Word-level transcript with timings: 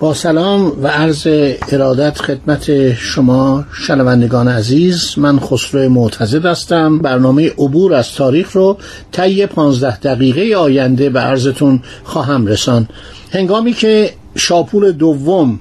با 0.00 0.14
سلام 0.14 0.72
و 0.82 0.88
عرض 0.88 1.26
ارادت 1.72 2.18
خدمت 2.18 2.94
شما 2.94 3.64
شنوندگان 3.86 4.48
عزیز 4.48 5.14
من 5.16 5.40
خسرو 5.40 5.88
معتزد 5.88 6.46
هستم. 6.46 6.98
برنامه 6.98 7.50
عبور 7.50 7.94
از 7.94 8.12
تاریخ 8.12 8.52
رو 8.52 8.76
طی 9.12 9.46
15 9.46 9.96
دقیقه 9.96 10.56
آینده 10.56 11.10
به 11.10 11.20
عرضتون 11.20 11.82
خواهم 12.04 12.46
رسان. 12.46 12.88
هنگامی 13.32 13.72
که 13.72 14.12
شاپور 14.36 14.90
دوم 14.90 15.60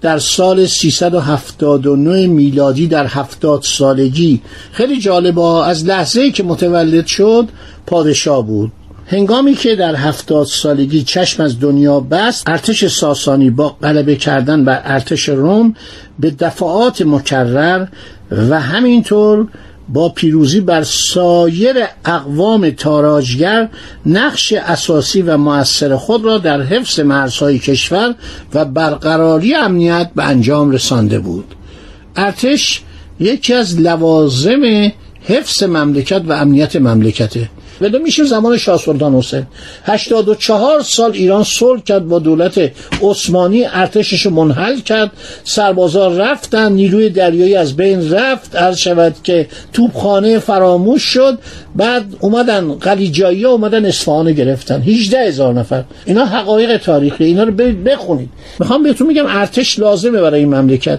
در 0.00 0.18
سال 0.18 0.66
379 0.66 2.26
میلادی 2.26 2.86
در 2.86 3.06
هفتاد 3.06 3.62
سالگی 3.62 4.40
خیلی 4.72 5.00
جالبه 5.00 5.42
از 5.42 5.84
لحظه 5.84 6.30
که 6.30 6.42
متولد 6.42 7.06
شد 7.06 7.48
پادشاه 7.86 8.46
بود. 8.46 8.72
هنگامی 9.12 9.54
که 9.54 9.76
در 9.76 9.94
هفتاد 9.94 10.46
سالگی 10.46 11.02
چشم 11.02 11.42
از 11.42 11.60
دنیا 11.60 12.00
بست 12.00 12.48
ارتش 12.48 12.86
ساسانی 12.86 13.50
با 13.50 13.68
غلبه 13.68 14.16
کردن 14.16 14.64
بر 14.64 14.82
ارتش 14.84 15.28
روم 15.28 15.74
به 16.18 16.30
دفعات 16.30 17.02
مکرر 17.02 17.86
و 18.30 18.60
همینطور 18.60 19.48
با 19.88 20.08
پیروزی 20.08 20.60
بر 20.60 20.82
سایر 20.82 21.76
اقوام 22.04 22.70
تاراجگر 22.70 23.68
نقش 24.06 24.52
اساسی 24.52 25.22
و 25.22 25.36
موثر 25.36 25.96
خود 25.96 26.24
را 26.24 26.38
در 26.38 26.62
حفظ 26.62 27.00
مرزهای 27.00 27.58
کشور 27.58 28.14
و 28.54 28.64
برقراری 28.64 29.54
امنیت 29.54 30.10
به 30.16 30.24
انجام 30.24 30.70
رسانده 30.70 31.18
بود. 31.18 31.54
ارتش 32.16 32.82
یکی 33.20 33.54
از 33.54 33.80
لوازم 33.80 34.92
حفظ 35.22 35.62
مملکت 35.62 36.22
و 36.26 36.32
امنیت 36.32 36.76
مملکته. 36.76 37.48
ولی 37.80 37.98
میشه 37.98 38.24
زمان 38.24 38.56
شاه 38.56 38.78
سلطان 38.78 39.14
حسین. 39.14 39.46
84 39.84 40.82
سال 40.82 41.12
ایران 41.12 41.44
صلح 41.44 41.82
کرد 41.82 42.08
با 42.08 42.18
دولت 42.18 42.70
عثمانی 43.02 43.64
ارتشش 43.64 44.26
منحل 44.26 44.80
کرد. 44.80 45.10
سربازا 45.44 46.08
رفتن 46.08 46.72
نیروی 46.72 47.10
دریایی 47.10 47.54
از 47.54 47.76
بین 47.76 48.10
رفت. 48.12 48.56
عرض 48.56 48.76
شود 48.76 49.14
که 49.22 49.46
توپخانه 49.72 50.38
فراموش 50.38 51.02
شد. 51.02 51.38
بعد 51.76 52.04
اومدن 52.20 52.72
قلیجایی 52.72 53.44
اومدن 53.44 53.84
اصفهان 53.84 54.32
گرفتن. 54.32 54.82
18 54.82 55.18
هزار 55.18 55.54
نفر. 55.54 55.84
اینا 56.04 56.24
حقایق 56.24 56.76
تاریخی. 56.76 57.24
اینا 57.24 57.42
رو 57.42 57.52
بخونید. 57.86 58.28
می‌خوام 58.58 58.82
بهتون 58.82 59.06
میگم 59.06 59.26
ارتش 59.28 59.78
لازمه 59.78 60.20
برای 60.20 60.40
این 60.40 60.54
مملکت. 60.54 60.98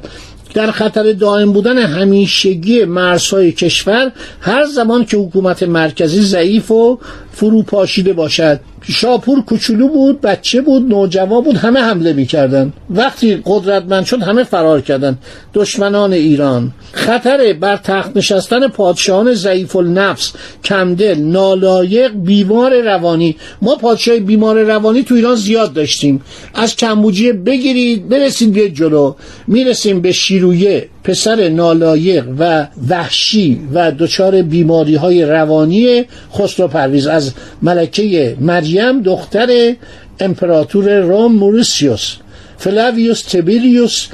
در 0.54 0.72
خطر 0.72 1.12
دائم 1.12 1.54
بودن 1.54 1.78
همیشگی 1.78 2.86
مرزهای 2.86 3.52
کشور 3.52 4.12
هر 4.42 4.66
زمان 4.66 5.06
که 5.06 5.18
حکومت 5.18 5.64
مرکزی 5.64 6.22
ضعیف 6.22 6.72
و 6.72 7.00
فروپاشیده 7.32 8.14
باشد. 8.14 8.60
شاپور 8.84 9.42
کوچولو 9.42 9.88
بود 9.88 10.22
بچه 10.22 10.62
بود 10.62 10.90
نوجوان 10.90 11.44
بود 11.44 11.56
همه 11.56 11.80
حمله 11.80 12.14
می‌کردن. 12.14 12.74
وقتی 12.90 13.42
قدرتمند 13.46 14.06
شد 14.06 14.22
همه 14.22 14.44
فرار 14.44 14.82
کردن. 14.82 15.18
دشمنان 15.54 16.14
ایران. 16.14 16.72
خطر 16.92 17.54
بر 17.54 17.78
تخت 17.78 18.18
نشستن 18.18 18.68
پادشاهان 18.68 19.34
ضعیف 19.34 19.76
النفس 19.76 20.34
کمدل 20.64 21.20
نالایق 21.20 22.12
بیمار 22.14 22.82
روانی. 22.82 23.36
ما 23.62 23.76
پادشاه 23.76 24.20
بیمار 24.20 24.64
روانی 24.64 25.04
تو 25.04 25.16
ایران 25.16 25.36
زیاد 25.36 25.74
داشتیم. 25.74 26.22
از 26.54 26.76
کمبوجیه 26.76 27.34
بگیرید 27.34 28.10
برسید 28.10 28.54
به 28.54 28.70
جلو. 28.70 29.14
می‌رسیم 29.48 30.02
به 30.02 30.12
شیرویه. 30.12 30.88
پسر 31.04 31.50
نالایق 31.50 32.26
و 32.40 32.68
وحشی 32.90 33.60
و 33.74 33.92
دچار 33.92 34.42
بیماری 34.42 34.96
های 34.96 35.26
روانی 35.26 36.06
خسرو 36.34 36.68
پرویز. 36.68 37.08
از 37.08 37.32
ملکه 37.62 38.38
مریم 38.40 38.71
دختر 39.06 39.76
امپراتور 40.20 40.90
روم 40.90 41.36
موریسیوس 41.36 42.18
فلاویوس 42.60 43.22
تبیلیوس 43.22 44.08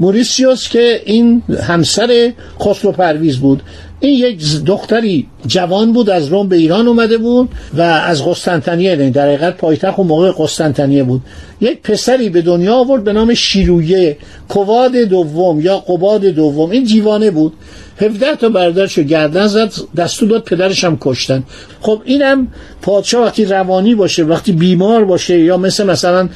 موریسیوس 0.00 0.68
که 0.68 1.02
این 1.04 1.42
همسر 1.62 2.32
خسرو 2.60 2.92
پرویز 2.92 3.36
بود. 3.36 3.62
این 4.00 4.14
یک 4.14 4.64
دختری 4.66 5.26
جوان 5.46 5.92
بود 5.92 6.10
از 6.10 6.28
روم 6.28 6.48
به 6.48 6.56
ایران 6.56 6.88
اومده 6.88 7.18
بود 7.18 7.48
و 7.74 7.80
از 7.80 8.24
قسطنطنیه 8.24 9.10
در 9.10 9.26
حقیقت 9.26 9.56
پایتخت 9.56 9.98
و 9.98 10.02
موقع 10.02 10.32
قسطنطنیه 10.38 11.04
بود. 11.04 11.22
یک 11.60 11.82
پسری 11.82 12.28
به 12.28 12.42
دنیا 12.42 12.74
آورد 12.74 13.04
به 13.04 13.12
نام 13.12 13.34
شیرویه 13.34 14.16
کواد 14.48 14.96
دوم 14.96 15.60
یا 15.60 15.78
قباد 15.78 16.20
دوم. 16.20 16.70
این 16.70 16.84
دیوانه 16.84 17.30
بود. 17.30 17.52
17 18.00 18.36
تا 18.36 18.48
برادرشو 18.48 19.02
گردن 19.02 19.46
زد 19.46 19.72
دستور 19.96 20.28
داد 20.28 20.44
پدرش 20.44 20.84
هم 20.84 20.98
کشتن. 21.00 21.42
خب 21.80 22.02
اینم 22.04 22.48
پادشاه 22.82 23.24
وقتی 23.24 23.44
روانی 23.44 23.94
باشه 23.94 24.24
وقتی 24.24 24.52
بیمار 24.52 25.04
باشه 25.04 25.38
یا 25.38 25.56
مثل 25.56 25.86
مثلا 25.86 26.28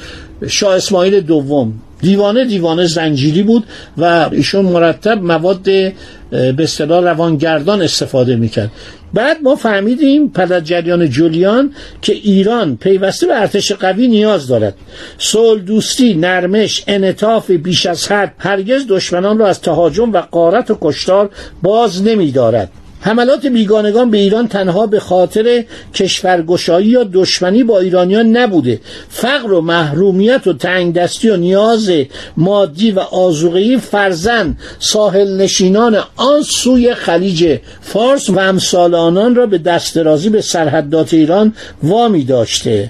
شاه 0.47 0.75
اسماعیل 0.75 1.21
دوم 1.21 1.73
دیوانه 2.03 2.45
دیوانه 2.45 2.85
زنجیری 2.85 3.43
بود 3.43 3.63
و 3.97 4.29
ایشون 4.31 4.65
مرتب 4.65 5.21
مواد 5.21 5.63
به 5.63 6.55
اصطلاح 6.59 7.03
روانگردان 7.03 7.81
استفاده 7.81 8.35
می‌کرد. 8.35 8.71
بعد 9.13 9.37
ما 9.43 9.55
فهمیدیم 9.55 10.31
از 10.35 10.63
جریان 10.63 11.09
جولیان 11.09 11.73
که 12.01 12.13
ایران 12.13 12.77
پیوسته 12.77 13.27
به 13.27 13.41
ارتش 13.41 13.71
قوی 13.71 14.07
نیاز 14.07 14.47
دارد. 14.47 14.75
صلح 15.17 15.61
دوستی 15.61 16.13
نرمش 16.13 16.83
انعطاف 16.87 17.51
بیش 17.51 17.85
از 17.85 18.11
حد 18.11 18.33
هرگز 18.37 18.87
دشمنان 18.87 19.37
را 19.37 19.47
از 19.47 19.61
تهاجم 19.61 20.13
و 20.13 20.17
قارت 20.17 20.71
و 20.71 20.77
کشتار 20.81 21.29
باز 21.61 22.03
نمیدارد. 22.03 22.69
حملات 23.05 23.45
بیگانگان 23.45 24.11
به 24.11 24.17
ایران 24.17 24.47
تنها 24.47 24.87
به 24.87 24.99
خاطر 24.99 25.63
کشورگشایی 25.95 26.87
یا 26.87 27.03
دشمنی 27.13 27.63
با 27.63 27.79
ایرانیان 27.79 28.37
نبوده. 28.37 28.79
فقر 29.09 29.53
و 29.53 29.61
محرومیت 29.61 30.47
و 30.47 30.53
تنگ 30.53 30.93
دستی 30.93 31.29
و 31.29 31.37
نیاز 31.37 31.91
مادی 32.37 32.91
و 32.91 32.99
آزوغی 32.99 33.77
فرزن 33.77 34.57
ساحل 34.79 35.37
نشینان 35.37 35.97
آن 36.15 36.41
سوی 36.41 36.93
خلیج 36.93 37.59
فارس 37.81 38.29
و 38.29 38.39
امثال 38.39 39.35
را 39.35 39.45
به 39.45 39.57
دسترازی 39.57 40.29
به 40.29 40.41
سرحدات 40.41 41.13
ایران 41.13 41.53
وامی 41.83 42.23
داشته. 42.23 42.89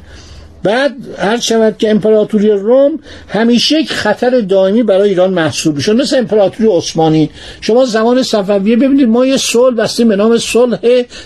بعد 0.63 0.95
هر 1.17 1.39
شود 1.39 1.77
که 1.77 1.91
امپراتوری 1.91 2.49
روم 2.49 2.99
همیشه 3.27 3.79
یک 3.79 3.91
خطر 3.91 4.41
دائمی 4.41 4.83
برای 4.83 5.09
ایران 5.09 5.33
محسوب 5.33 5.79
شد 5.79 5.95
مثل 5.95 6.17
امپراتوری 6.17 6.69
عثمانی. 6.69 7.29
شما 7.61 7.85
زمان 7.85 8.23
صفویه 8.23 8.75
ببینید 8.75 9.07
ما 9.07 9.25
یه 9.25 9.37
صلح 9.37 9.75
بستیم 9.75 10.07
به 10.07 10.15
نام 10.15 10.37
صلح 10.37 10.79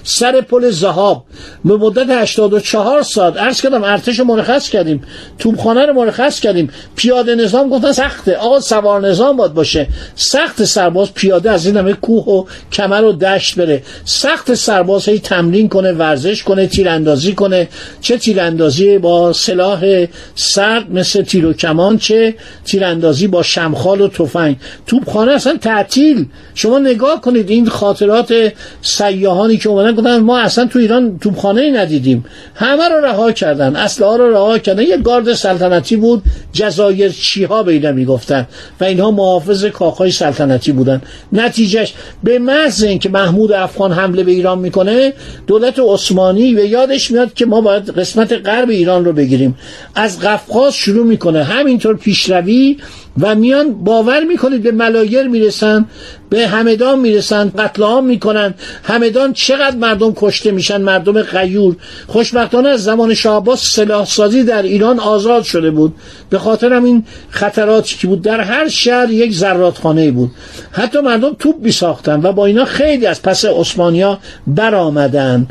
سر 0.03 0.41
پل 0.41 0.69
زهاب. 0.69 1.23
به 1.65 1.77
مدت 1.77 2.09
84 2.09 3.01
سال 3.01 3.38
عرض 3.38 3.62
کردم 3.62 3.83
ارتش 3.83 4.19
مرخص 4.19 4.69
کردیم. 4.69 5.03
توپخانه 5.39 5.85
رو 5.85 5.94
مرخص 5.94 6.39
کردیم. 6.39 6.69
پیاده 6.95 7.35
نظام 7.35 7.69
گفتن 7.69 7.91
سخته. 7.91 8.35
آقا 8.35 8.59
سوار 8.59 9.01
نظام 9.01 9.38
باید 9.38 9.53
باشه. 9.53 9.88
سخت 10.15 10.63
سرباز 10.63 11.13
پیاده 11.13 11.51
از 11.51 11.65
این 11.65 11.77
همه 11.77 11.94
کوه 11.94 12.25
و 12.25 12.45
کمر 12.71 13.03
و 13.03 13.12
دشت 13.12 13.56
بره. 13.56 13.83
سخت 14.06 14.53
سرباز 14.53 15.09
هی 15.09 15.19
تمرین 15.19 15.69
کنه 15.69 15.91
ورزش 15.91 16.44
کنه 16.44 16.67
تیراندازی 16.67 17.33
کنه. 17.33 17.67
چه 18.01 18.17
تیراندازی؟ 18.17 18.97
با 18.97 19.26
سلاح 19.33 20.06
سرد 20.35 20.91
مثل 20.91 21.21
تیر 21.21 21.45
و 21.45 21.53
کمان 21.53 21.97
چه؟ 21.97 22.35
تیراندازی 22.65 23.27
با 23.27 23.44
شمخال 23.44 24.01
و 24.01 24.07
تفنگ. 24.07 24.56
توپخانه 24.88 25.31
اصلا 25.31 25.57
تعطیل. 25.57 26.25
شما 26.56 26.79
نگاه 26.79 27.21
کنید 27.21 27.50
این 27.50 27.69
خاطرات 27.69 28.53
سیاهانی 28.81 29.57
که 29.57 29.69
اومدن 29.69 29.95
گفتن 29.95 30.18
ما 30.18 30.39
اصلا 30.39 30.65
تو 30.65 30.79
ایران 30.79 31.19
توپخانه 31.19 31.71
ندیدیم. 31.71 32.25
همه 32.56 32.89
رو 32.89 33.06
رها 33.06 33.31
کردن. 33.31 33.75
اسلحه 33.75 34.18
رو 34.18 34.31
رها 34.31 34.57
کردن. 34.57 34.83
یه 34.83 34.97
گارد 34.97 35.33
سلطنتی 35.33 35.95
بود. 35.95 36.24
جزایر 36.53 37.12
چیها 37.12 37.63
به 37.63 37.71
اینا 37.71 37.91
می‌گفتن. 37.91 38.47
و 38.81 38.83
اینها 38.83 39.12
محافظ 39.12 39.65
کاخهای 39.65 40.12
سلطنتی 40.12 40.71
بودن. 40.71 41.01
نتیجهش 41.33 41.94
به 42.24 42.39
محض 42.39 42.83
اینکه 42.83 43.09
محمود 43.09 43.51
افغان 43.51 43.91
حمله 43.91 44.24
به 44.24 44.31
ایران 44.31 44.59
می‌کنه 44.59 45.13
دولت 45.47 45.79
عثمانی 45.79 46.53
به 46.53 46.68
یادش 46.68 47.12
میاد 47.12 47.33
که 47.33 47.45
ما 47.45 47.62
باید 47.62 47.89
قسمت 47.89 48.33
غرب 48.33 48.69
ایران 48.69 49.06
رو 49.06 49.13
بگیریم. 49.17 49.55
از 49.95 50.19
قفقاز 50.19 50.73
شروع 50.73 51.05
می‌کنه. 51.05 51.43
همینطور 51.43 51.95
پیشروی 51.95 52.77
و 53.19 53.35
میان 53.35 53.73
باور 53.83 54.23
می‌کنید 54.23 54.63
به 54.63 54.71
ملایر 54.71 55.27
می‌رسن 55.27 55.85
به 56.29 56.47
همدان 56.47 56.99
می‌رسن 56.99 57.51
قتل 57.57 57.83
عام 57.83 58.05
می‌کنن. 58.05 58.53
همدان 58.83 59.33
چقدر 59.33 59.75
مردم 59.75 60.13
کشته 60.15 60.51
میشن 60.51 60.81
مردم 60.81 61.21
غیور. 61.21 61.75
خوشبختانه 62.07 62.69
از 62.69 62.83
زمان 62.83 63.13
شاه 63.13 63.55
سلاح 63.55 64.05
سازی 64.05 64.43
در 64.43 64.61
ایران 64.61 64.99
آزاد 64.99 65.43
شده 65.43 65.71
بود. 65.71 65.95
به 66.29 66.39
خاطر 66.39 66.73
این 66.73 67.03
خطراتی 67.29 67.95
که 67.97 68.07
بود 68.07 68.21
در 68.21 68.41
هر 68.41 68.67
شهر 68.67 69.09
یک 69.09 69.33
زرادخانه 69.33 70.11
بود. 70.11 70.31
حتی 70.71 70.99
مردم 70.99 71.35
توپ 71.39 71.61
بی 71.61 71.71
ساختن 71.71 72.21
و 72.23 72.31
با 72.31 72.45
اینا 72.45 72.65
خیلی 72.65 73.05
از 73.05 73.21
پس 73.21 73.45
عثمانیا 73.45 74.19
برآمدن. 74.47 75.47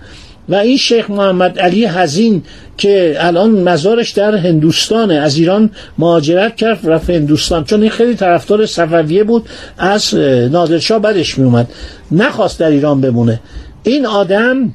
و 0.49 0.55
این 0.55 0.77
شیخ 0.77 1.11
محمد 1.11 1.59
علی 1.59 1.85
هزین 1.85 2.43
که 2.79 3.17
الان 3.19 3.51
مزارش 3.51 4.11
در 4.11 4.35
هندوستانه 4.35 5.15
از 5.15 5.37
ایران 5.37 5.71
مهاجرت 5.99 6.57
کرد 6.57 6.81
رفت 6.85 7.11
هندوستان. 7.11 7.65
چون 7.65 7.81
این 7.81 7.91
خیلی 7.91 8.15
طرفدار 8.15 8.67
صفویه 8.67 9.25
بود 9.25 9.49
از 9.79 10.15
نادرشاه 10.51 10.99
بدش 10.99 11.39
میومد 11.39 11.69
نخواست 12.13 12.61
در 12.61 12.71
ایران 12.71 13.01
بمونه. 13.01 13.41
این 13.83 14.07
آدم 14.07 14.73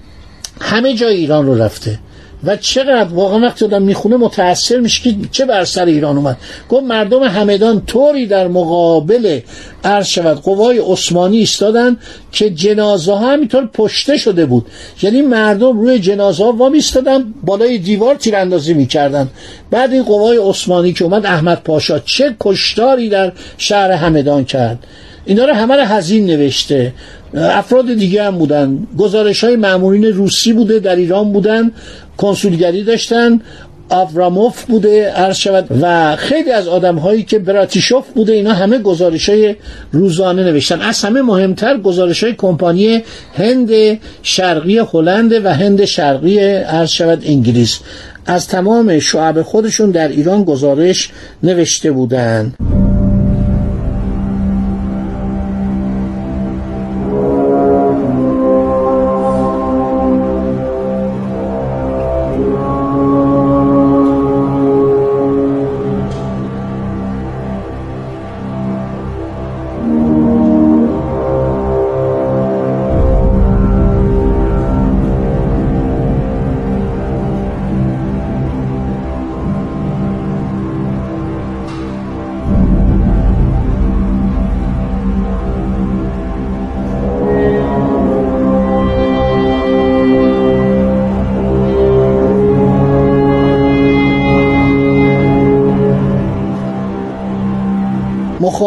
همه 0.61 0.93
جای 0.93 1.15
ایران 1.15 1.45
رو 1.45 1.61
رفته. 1.61 1.99
و 2.43 2.55
چقدر 2.55 3.13
واقعا 3.13 3.39
وقتی 3.39 3.65
آدم 3.65 3.81
می‌خونه 3.81 4.17
متاثر 4.17 4.79
میشه 4.79 5.01
که 5.03 5.15
چه 5.31 5.45
بر 5.45 5.65
سر 5.65 5.85
ایران 5.85 6.17
اومد. 6.17 6.37
گفت 6.69 6.83
مردم 6.83 7.23
همدان 7.23 7.85
طوری 7.85 8.27
در 8.27 8.47
مقابل 8.47 9.39
عرض 9.83 10.07
شود 10.07 10.37
قوای 10.41 10.79
عثمانی 10.79 11.37
ایستادن 11.37 11.97
که 12.31 12.49
جنازه 12.49 13.13
ها 13.13 13.31
همینطور 13.33 13.69
پشته 13.73 14.17
شده 14.17 14.45
بود. 14.45 14.65
یعنی 15.01 15.21
مردم 15.21 15.79
روی 15.79 15.99
جنازه 15.99 16.43
ها 16.43 16.51
وامی 16.51 16.75
ایستادن 16.75 17.33
بالای 17.43 17.77
دیوار 17.77 18.15
تیراندازی 18.15 18.73
می‌کردن. 18.73 19.29
بعد 19.71 19.93
این 19.93 20.03
قوای 20.03 20.37
عثمانی 20.37 20.93
که 20.93 21.03
اومد 21.05 21.25
احمد 21.25 21.61
پاشا 21.63 21.99
چه 21.99 22.35
کشتاری 22.39 23.09
در 23.09 23.31
شهر 23.57 23.91
همدان 23.91 24.45
کرد. 24.45 24.79
اینا 25.25 25.45
رو 25.45 25.53
همه 25.53 25.75
رو 25.75 25.83
هزین 25.83 26.25
نوشته. 26.25 26.93
افراد 27.33 27.93
دیگه 27.93 28.23
هم 28.23 28.37
بودن. 28.37 28.87
گزارش 28.97 29.43
های 29.43 29.55
معمولین 29.55 30.03
روسی 30.05 30.53
بوده 30.53 30.79
در 30.79 30.95
ایران 30.95 31.31
بودن 31.31 31.71
کنسولگری 32.17 32.83
داشتن. 32.83 33.41
آفراموف 33.91 34.65
بوده 34.65 35.09
عرض 35.09 35.37
شود 35.37 35.67
و 35.81 36.15
خیلی 36.15 36.51
از 36.51 36.67
آدم 36.67 36.95
هایی 36.95 37.23
که 37.23 37.39
براتیشوف 37.39 38.09
بوده 38.09 38.33
اینا 38.33 38.53
همه 38.53 38.77
گزارش 38.77 39.29
های 39.29 39.55
روزانه 39.91 40.43
نوشتن 40.43 40.81
از 40.81 41.01
همه 41.01 41.21
مهمتر 41.21 41.77
گزارش 41.77 42.23
های 42.23 42.33
کمپانی 42.33 43.03
هند 43.37 43.99
شرقی 44.23 44.77
هلند 44.77 45.45
و 45.45 45.53
هند 45.53 45.85
شرقی 45.85 46.39
عرض 46.39 46.89
شود 46.89 47.23
انگلیس 47.25 47.79
از 48.25 48.47
تمام 48.47 48.99
شعب 48.99 49.41
خودشون 49.41 49.91
در 49.91 50.07
ایران 50.07 50.43
گزارش 50.43 51.09
نوشته 51.43 51.91
بودند. 51.91 52.80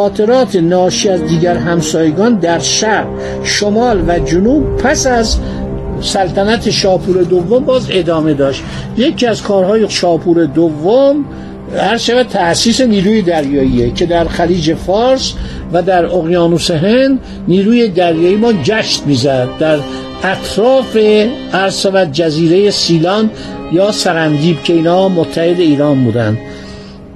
مخاطرات 0.04 0.56
ناشی 0.56 1.08
از 1.08 1.24
دیگر 1.24 1.56
همسایگان 1.56 2.34
در 2.34 2.58
شرق 2.58 3.06
شمال 3.42 4.04
و 4.08 4.18
جنوب 4.18 4.76
پس 4.76 5.06
از 5.06 5.36
سلطنت 6.00 6.70
شاپور 6.70 7.22
دوم 7.22 7.64
باز 7.64 7.86
ادامه 7.90 8.34
داشت. 8.34 8.62
یکی 8.96 9.26
از 9.26 9.42
کارهای 9.42 9.90
شاپور 9.90 10.44
دوم 10.44 11.24
هر 11.78 11.96
شود 11.96 12.26
تأسیس 12.26 12.80
نیروی 12.80 13.22
دریاییه 13.22 13.90
که 13.90 14.06
در 14.06 14.24
خلیج 14.24 14.74
فارس 14.74 15.32
و 15.72 15.82
در 15.82 16.04
اقیانوس 16.04 16.70
هند 16.70 17.18
نیروی 17.48 17.88
دریایی 17.88 18.36
ما 18.36 18.52
جشت 18.52 19.02
می‌زد. 19.06 19.48
در 19.58 19.78
اطراف 20.24 20.96
عرص 21.52 21.86
و 21.86 22.04
جزیره 22.04 22.70
سیلان 22.70 23.30
یا 23.72 23.92
سرندیب 23.92 24.62
که 24.62 24.72
اینا 24.72 25.08
متحد 25.08 25.60
ایران 25.60 26.04
بودند. 26.04 26.38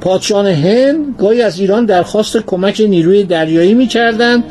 پادشاهان 0.00 0.46
هند 0.46 1.14
گاهی 1.18 1.42
از 1.42 1.60
ایران 1.60 1.84
درخواست 1.86 2.36
کمک 2.36 2.80
نیروی 2.80 3.24
دریایی 3.24 3.74
می‌کردند 3.74 4.44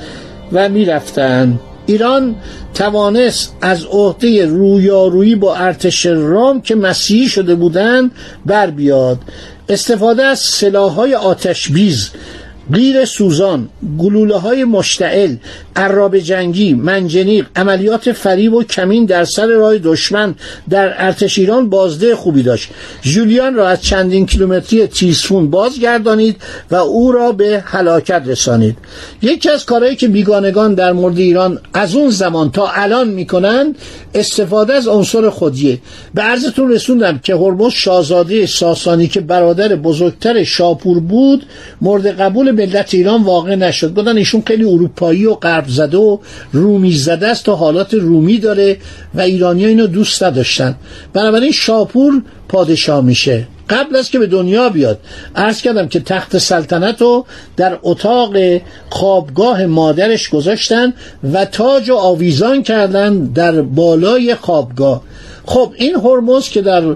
و 0.52 0.70
می‌رفتند. 0.70 1.60
ایران 1.86 2.36
توانست 2.74 3.56
از 3.62 3.86
عهده 3.86 4.46
رویارویی 4.46 5.36
با 5.36 5.56
ارتش 5.56 6.06
رام 6.06 6.62
که 6.62 6.76
مسیحی 6.76 7.28
شده 7.28 7.56
بودند 7.56 8.12
بر 8.46 8.70
بیاد. 8.70 9.18
استفاده 9.70 10.24
از 10.24 10.40
سلاحهای 10.40 11.16
آتشبیز 11.16 12.10
غیر 12.74 13.06
سوزان 13.06 13.69
گلوله 14.00 14.38
های 14.38 14.64
مشتعل 14.64 15.36
عراب 15.75 16.18
جنگی 16.18 16.74
منجنیق 16.74 17.46
عملیات 17.56 18.12
فریب 18.12 18.54
و 18.54 18.64
کمین 18.64 19.06
در 19.06 19.25
سر 19.25 19.48
راه 19.48 19.78
دشمن 19.78 20.36
در 20.69 21.06
ارتش 21.06 21.38
ایران 21.38 21.69
بازده 21.69 22.16
خوبی 22.16 22.44
داشت. 22.44 22.69
جولیان 23.02 23.56
را 23.56 23.68
از 23.68 23.81
چندین 23.81 24.25
کیلومتری 24.25 24.88
تیسفون 24.88 25.50
بازگردانید 25.50 26.36
و 26.72 26.75
او 26.75 27.12
را 27.12 27.31
به 27.31 27.64
هلاکت 27.66 28.24
رسانید. 28.25 28.78
یکی 29.22 29.50
از 29.50 29.66
کارهایی 29.66 29.96
که 29.96 30.08
بیگانگان 30.08 30.74
در 30.74 30.92
مورد 30.92 31.18
ایران 31.18 31.60
از 31.74 31.96
اون 31.96 32.10
زمان 32.10 32.52
تا 32.52 32.68
الان 32.68 33.08
می‌کنند 33.08 33.75
استفاده 34.14 34.74
از 34.74 34.88
عنصر 34.88 35.30
خودیه. 35.30 35.80
به 36.14 36.21
عرضتون 36.21 36.71
رسوندم 36.71 37.19
که 37.24 37.36
هرمز 37.36 37.71
شاهزاده 37.71 38.45
ساسانی 38.45 39.07
که 39.07 39.21
برادر 39.21 39.76
بزرگتر 39.76 40.44
شاپور 40.44 41.00
بود 41.00 41.45
مورد 41.81 42.07
قبول 42.21 42.52
ملت 42.57 42.94
ایران 42.94 43.23
واقع 43.23 43.56
نشد. 43.56 43.94
گفتن 43.94 44.18
ایشون 44.18 44.44
خیلی 44.47 44.64
اروپایی 44.64 45.26
و 45.26 45.33
غرب 45.33 45.68
زده 45.68 45.97
و 45.97 46.18
رومی 46.52 46.92
زده 46.92 47.28
است 47.28 47.49
و 47.49 47.56
حالات 47.56 47.94
رومی 47.94 48.37
داره 48.37 48.78
و 49.16 49.21
ایرانی 49.21 49.64
ها 49.64 49.69
اینو 49.69 49.87
دوست 49.87 50.23
نداشتن. 50.23 50.76
بنابراین 51.14 51.52
شاپور 51.52 52.21
پادشاه 52.47 53.04
میشه. 53.04 53.47
قبل 53.69 53.95
از 53.95 54.09
که 54.09 54.19
به 54.19 54.28
دنیا 54.28 54.69
بیاد 54.69 54.99
عرض 55.35 55.61
کردم 55.61 55.87
که 55.87 55.99
تخت 55.99 56.37
سلطنت 56.37 57.02
رو 57.02 57.26
در 57.57 57.80
اتاق 57.83 58.35
خوابگاه 58.90 59.66
مادرش 59.66 60.30
گذاشتن 60.30 60.94
و 61.33 61.45
تاج 61.45 61.90
و 61.90 61.95
آویزان 61.95 62.64
کردن 62.64 63.26
در 63.26 63.61
بالای 63.61 64.35
خوابگاه. 64.35 65.02
خب 65.47 65.73
این 65.75 65.95
هرمز 65.95 66.49
که 66.49 66.61
در 66.61 66.95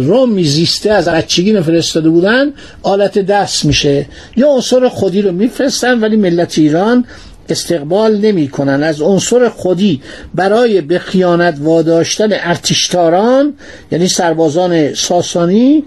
روم 0.00 0.30
میزیسته 0.32 0.92
از 0.92 1.08
بچگی 1.08 1.60
فرستاده 1.60 2.08
بودن 2.08 2.52
آلت 2.82 3.18
دست 3.18 3.64
میشه. 3.64 4.06
یا 4.36 4.48
عنصر 4.48 4.88
خودی 4.88 5.22
رو 5.22 5.32
میفرستن 5.32 6.00
ولی 6.00 6.16
ملت 6.16 6.58
ایران 6.58 7.04
استقبال 7.48 8.16
نمی 8.16 8.48
کنن 8.48 8.82
از 8.82 9.00
عنصر 9.00 9.48
خودی 9.48 10.00
برای 10.34 10.80
به 10.80 10.98
خیانت 10.98 11.58
واداشتن 11.60 12.28
ارتشتاران 12.32 13.54
یعنی 13.92 14.08
سربازان 14.08 14.94
ساسانی 14.94 15.84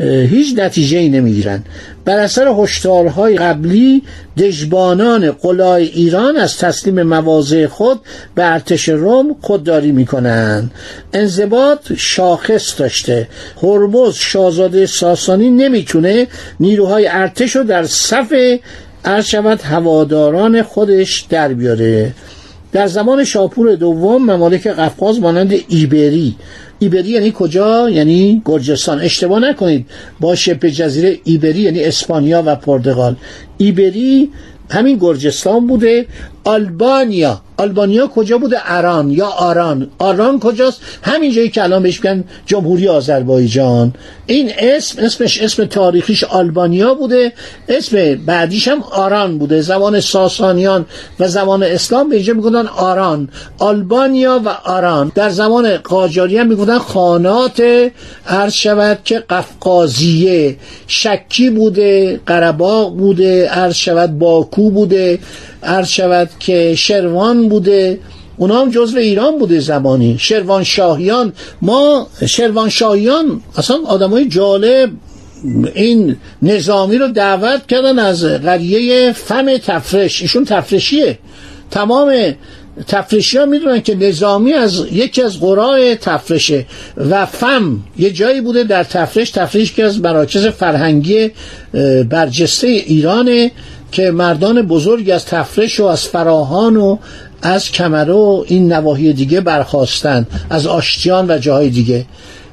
هیچ 0.00 0.58
نتیجه 0.58 0.98
ای 0.98 1.08
نمی‌گیرن. 1.08 1.64
بر 2.04 2.18
اثر 2.18 2.54
هشدارهای 2.58 3.36
قبلی 3.36 4.02
دژبانان 4.38 5.30
قلای 5.30 5.84
ایران 5.84 6.36
از 6.36 6.58
تسلیم 6.58 7.02
مواضع 7.02 7.66
خود 7.66 8.00
به 8.34 8.52
ارتش 8.52 8.88
روم 8.88 9.36
خودداری 9.40 9.92
می‌کنند 9.92 10.70
انضباط 11.12 11.92
شاخص 11.96 12.80
داشته. 12.80 13.28
هرمز 13.62 14.14
شاهزاده 14.14 14.86
ساسانی 14.86 15.50
نمی‌تونه 15.50 16.26
نیروهای 16.60 17.06
ارتش 17.06 17.56
رو 17.56 17.64
در 17.64 17.84
صف 17.84 18.32
عرض 19.04 19.34
هواداران 19.62 20.62
خودش 20.62 21.20
در 21.20 21.48
بیاره. 21.48 22.12
در 22.72 22.86
زمان 22.86 23.24
شاپور 23.24 23.74
دوم 23.74 24.30
ممالک 24.30 24.66
قفقاز 24.66 25.20
مانند 25.20 25.54
ایبری. 25.68 26.36
ایبری 26.78 27.08
یعنی 27.08 27.32
کجا؟ 27.38 27.90
یعنی 27.90 28.42
گرجستان. 28.44 29.00
اشتباه 29.00 29.40
نکنید. 29.40 29.86
با 30.20 30.34
شبه 30.34 30.70
جزیره 30.70 31.18
ایبری 31.24 31.60
یعنی 31.60 31.84
اسپانیا 31.84 32.42
و 32.46 32.56
پرتغال. 32.56 33.16
ایبری 33.58 34.30
همین 34.70 34.98
گرجستان 35.00 35.66
بوده. 35.66 36.06
آلبانیا. 36.44 37.40
آلبانیا 37.56 38.06
کجا 38.06 38.38
بوده؟ 38.38 38.56
اران 38.64 39.10
یا 39.10 39.26
آران. 39.26 39.90
آران 39.98 40.40
کجاست؟ 40.40 40.80
همین 41.02 41.32
جایی 41.32 41.48
که 41.48 41.62
الان 41.62 41.82
بهش 41.82 42.04
میگن 42.04 42.24
جمهوری 42.46 42.88
آذربایجان. 42.88 43.94
این 44.26 44.52
اسم 44.58 45.02
اسمش 45.02 45.40
اسم 45.40 45.64
تاریخیش 45.64 46.24
آلبانیا 46.24 46.94
بوده. 46.94 47.32
اسم 47.68 48.14
بعدیش 48.14 48.68
هم 48.68 48.82
آران 48.82 49.38
بوده. 49.38 49.60
زبان 49.60 50.00
ساسانیان 50.00 50.86
و 51.20 51.28
زبان 51.28 51.62
اسلام 51.62 52.08
به 52.08 52.16
اینجا 52.16 52.34
میگن 52.34 52.66
آران. 52.66 53.28
آلبانیا 53.58 54.40
و 54.44 54.48
آران. 54.48 55.12
در 55.14 55.30
زمان 55.30 55.76
قاجاری 55.76 56.38
هم 56.38 56.46
میگن 56.46 56.78
خانات 56.78 57.62
عرض 58.26 58.52
شود 58.52 58.98
که 59.04 59.18
قفقازیه. 59.18 60.56
شکی 60.86 61.50
بوده 61.50 62.20
قرباق 62.26 62.96
بوده 62.96 63.48
عرض 63.48 63.74
شود 63.74 64.18
باکو 64.18 64.70
بوده. 64.70 65.18
عرض 65.62 65.88
شود 65.88 66.30
که 66.38 66.74
شروان 66.74 67.48
بوده 67.48 68.00
اونا 68.36 68.60
هم 68.60 68.70
جزو 68.70 68.98
ایران 68.98 69.38
بوده 69.38 69.60
زمانی. 69.60 70.16
شروان 70.18 70.64
شاهیان 70.64 71.32
ما 71.62 72.06
شروان 72.26 72.68
شاهیان 72.68 73.40
اصلا 73.56 73.76
آدمای 73.86 74.28
جالب 74.28 74.90
این 75.74 76.16
نظامی 76.42 76.98
رو 76.98 77.08
دعوت 77.08 77.66
کردن 77.66 77.98
از 77.98 78.24
قریه 78.24 79.12
فم 79.12 79.56
تفرش. 79.56 80.22
ایشون 80.22 80.44
تفرشیه. 80.44 81.18
تمام 81.70 82.34
تفرشی 82.86 83.38
ها 83.38 83.46
می‌دونن 83.46 83.80
که 83.80 83.94
نظامی 83.94 84.52
از 84.52 84.86
یکی 84.92 85.22
از 85.22 85.40
قرای 85.40 85.96
تفرشه 85.96 86.66
و 86.96 87.26
فم 87.26 87.80
یه 87.98 88.10
جایی 88.10 88.40
بوده 88.40 88.64
در 88.64 88.84
تفرش. 88.84 89.30
تفرش 89.30 89.72
که 89.72 89.84
از 89.84 90.00
مراکز 90.00 90.46
فرهنگی 90.46 91.30
برجسته 92.10 92.66
ایرانه. 92.66 93.50
که 93.92 94.10
مردان 94.10 94.62
بزرگ 94.62 95.10
از 95.10 95.26
تفرش 95.26 95.80
و 95.80 95.84
از 95.84 96.08
فراهان 96.08 96.76
و 96.76 96.98
از 97.42 97.70
کمره 97.70 98.12
و 98.12 98.44
این 98.46 98.72
نواحی 98.72 99.12
دیگه 99.12 99.40
برخواستن 99.40 100.26
از 100.50 100.66
آشتیان 100.66 101.30
و 101.30 101.38
جاهای 101.38 101.70
دیگه. 101.70 102.04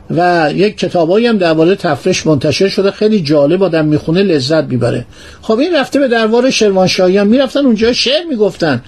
و 0.09 0.51
یک 0.55 0.77
کتابایی 0.77 1.27
هم 1.27 1.37
درباره 1.37 1.75
تفرش 1.75 2.27
منتشر 2.27 2.67
شده 2.67 2.91
خیلی 2.91 3.21
جالب 3.21 3.63
آدم 3.63 3.85
می‌خونه 3.85 4.23
لذت 4.23 4.63
می‌بره. 4.63 5.05
خب 5.41 5.59
این 5.59 5.75
رفته 5.75 5.99
به 5.99 6.07
دربار 6.07 6.49
شروانشاهیان 6.49 7.27
می‌رفتن 7.27 7.65
اونجا 7.65 7.93
شعر 7.93 8.23
می‌گفتن. 8.29 8.81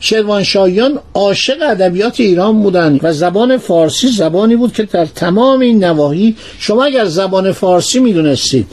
شروانشاهیان 0.00 0.98
عاشق 1.14 1.56
ادبیات 1.62 2.20
ایران 2.20 2.62
بودن 2.62 2.98
و 3.02 3.12
زبان 3.12 3.56
فارسی 3.56 4.08
زبانی 4.08 4.56
بود 4.56 4.72
که 4.72 4.82
در 4.82 5.06
تمام 5.06 5.60
این 5.60 5.84
نواحی 5.84 6.36
شما 6.58 6.84
اگر 6.84 7.04
زبان 7.04 7.52
فارسی 7.52 8.00
می‌دونستید 8.00 8.66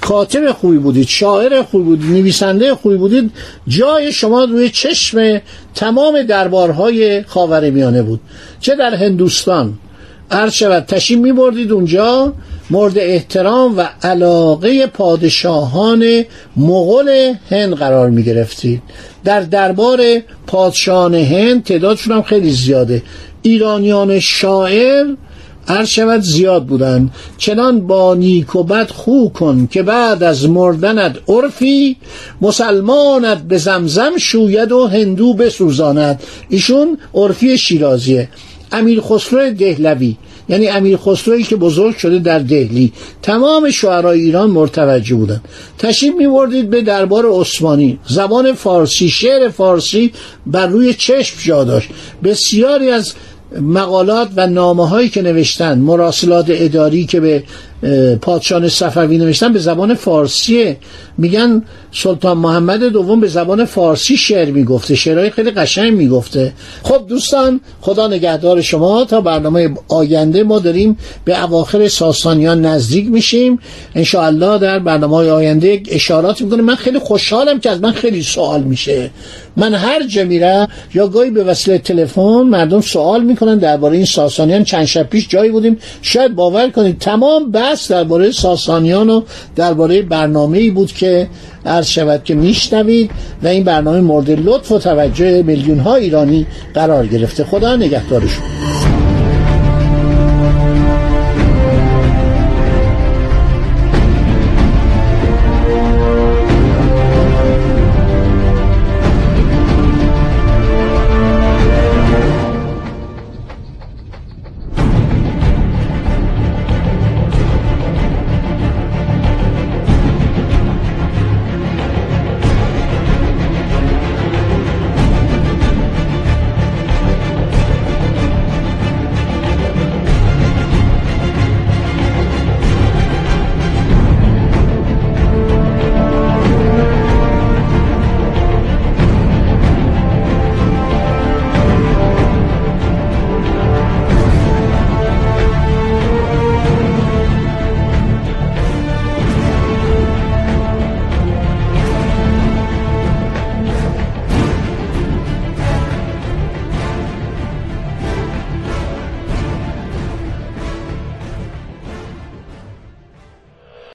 کاتب 0.00 0.52
خوبی 0.52 0.78
بودید 0.78 1.08
شاعر 1.08 1.62
خوبی 1.62 1.84
بودید 1.84 2.10
نویسنده 2.10 2.74
خوبی 2.74 2.96
بودید 2.96 3.30
جای 3.68 4.12
شما 4.12 4.44
روی 4.44 4.70
چشم 4.70 5.40
تمام 5.74 6.22
دربارهای 6.22 7.22
خاورمیانه 7.22 8.02
بود. 8.02 8.20
چه 8.60 8.74
در 8.76 8.94
هندوستان؟ 8.94 9.78
عرض 10.30 10.52
شود 10.52 10.84
تشیم 10.84 11.20
می 11.20 11.32
بردید 11.32 11.72
اونجا 11.72 12.32
مورد 12.70 12.98
احترام 12.98 13.78
و 13.78 13.88
علاقه 14.02 14.86
پادشاهان 14.86 16.24
مغول 16.56 17.34
هند 17.50 17.74
قرار 17.74 18.10
می 18.10 18.22
گرفتید 18.22 18.82
در 19.24 19.40
دربار 19.40 20.00
پادشاهان 20.46 21.14
هند 21.14 21.64
تعدادشون 21.64 22.16
هم 22.16 22.22
خیلی 22.22 22.50
زیاده. 22.50 23.02
ایرانیان 23.42 24.20
شاعر 24.20 25.06
عرض 25.68 25.88
شود 25.88 26.20
زیاد 26.20 26.66
بودن. 26.66 27.10
چنان 27.38 27.86
با 27.86 28.14
نیک 28.14 28.56
و 28.56 28.62
بد 28.62 28.90
خو 28.90 29.28
کن 29.28 29.68
که 29.70 29.82
بعد 29.82 30.22
از 30.22 30.48
مردنت 30.48 31.16
عرفی 31.28 31.96
مسلمانت 32.40 33.42
به 33.42 33.58
زمزم 33.58 34.16
شوید 34.18 34.72
و 34.72 34.86
هندو 34.86 35.34
بسوزاند. 35.34 36.22
ایشون 36.48 36.98
عرفی 37.14 37.58
شیرازیه. 37.58 38.28
امیر 38.72 39.00
خسرو 39.00 39.50
دهلوی. 39.50 40.16
یعنی 40.48 40.68
امیر 40.68 40.96
خسروی 40.96 41.42
که 41.42 41.56
بزرگ 41.56 41.96
شده 41.96 42.18
در 42.18 42.38
دهلی. 42.38 42.92
تمام 43.22 43.70
شعرای 43.70 44.20
ایران 44.20 44.50
مرتوجه 44.50 45.14
بودن. 45.14 45.40
تشریف 45.78 46.14
میوردید 46.14 46.70
به 46.70 46.82
دربار 46.82 47.26
عثمانی. 47.40 47.98
زبان 48.08 48.52
فارسی 48.52 49.08
شعر 49.08 49.48
فارسی 49.48 50.12
بر 50.46 50.66
روی 50.66 50.94
چشم 50.94 51.36
جا 51.42 51.64
داشت. 51.64 51.88
بسیاری 52.24 52.90
از 52.90 53.14
مقالات 53.60 54.28
و 54.36 54.46
نامه 54.46 54.88
هایی 54.88 55.08
که 55.08 55.22
نوشتن 55.22 55.78
مراسلات 55.78 56.46
اداری 56.48 57.06
که 57.06 57.20
به 57.20 57.44
پادشاه 58.22 58.68
صفوی 58.68 59.18
نوشتن 59.18 59.52
به 59.52 59.58
زبان 59.58 59.94
فارسیه 59.94 60.76
میگن 61.18 61.62
سلطان 61.92 62.38
محمد 62.38 62.84
دوم 62.84 63.20
به 63.20 63.28
زبان 63.28 63.64
فارسی 63.64 64.16
شعر 64.16 64.50
می‌گفته. 64.50 64.94
شعرهای 64.94 65.30
خیلی 65.30 65.50
قشنگ 65.50 65.92
می‌گفته. 65.92 66.52
خب 66.82 67.06
دوستان 67.08 67.60
خدا 67.80 68.08
نگهدار 68.08 68.60
شما. 68.60 69.04
تا 69.04 69.20
برنامه 69.20 69.70
آینده 69.88 70.42
ما 70.42 70.58
داریم 70.58 70.98
به 71.24 71.44
اواخر 71.44 71.88
ساسانیان 71.88 72.66
نزدیک 72.66 73.10
میشیم. 73.10 73.58
انشاءالله 73.94 74.58
در 74.58 74.78
برنامه 74.78 75.16
آینده 75.16 75.82
اشارات 75.88 76.40
می‌کنه 76.40 76.62
من 76.62 76.74
خیلی 76.74 76.98
خوشحالم 76.98 77.60
که 77.60 77.70
از 77.70 77.80
من 77.80 77.92
خیلی 77.92 78.22
سوال 78.22 78.62
میشه. 78.62 79.10
من 79.56 79.74
هر 79.74 80.06
جا 80.06 80.24
میرم 80.24 80.68
یا 80.94 81.08
گاهی 81.08 81.30
به 81.30 81.44
وسیله 81.44 81.78
تلفن 81.78 82.42
مردم 82.42 82.80
سوال 82.80 83.24
می‌کنن. 83.24 83.58
درباره 83.58 83.96
این 83.96 84.06
ساسانیان 84.06 84.64
چند 84.64 84.84
شب 84.84 85.02
پیش 85.02 85.28
جایی 85.28 85.50
بودیم. 85.50 85.78
شاید 86.02 86.34
باور 86.34 86.70
کنید 86.70 86.98
تمام 86.98 87.50
بحث 87.66 87.90
درباره 87.90 88.30
ساسانیان 88.30 89.10
و 89.10 89.22
درباره 89.56 90.02
برنامه 90.02 90.58
ای 90.58 90.70
بود 90.70 90.92
که 90.92 91.28
عرض 91.66 91.86
شود 91.86 92.24
که 92.24 92.34
میشنوید 92.34 93.10
و 93.42 93.46
این 93.46 93.64
برنامه 93.64 94.00
مورد 94.00 94.30
لطف 94.30 94.72
و 94.72 94.78
توجه 94.78 95.42
میلیون 95.42 95.78
ها 95.78 95.94
ایرانی 95.94 96.46
قرار 96.74 97.06
گرفته. 97.06 97.44
خدا 97.44 97.76
نگهدارشون. 97.76 98.44